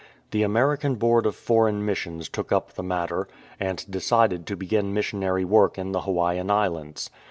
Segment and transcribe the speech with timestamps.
[0.31, 3.27] The American Board of Foreign Missions took up the matter,
[3.59, 7.11] and decided to begin missionary work in the Hawaiian Islands.